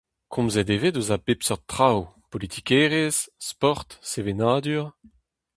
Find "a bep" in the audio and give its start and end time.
1.15-1.41